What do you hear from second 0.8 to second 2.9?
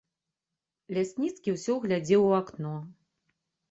Лясніцкі ўсё глядзеў у акно.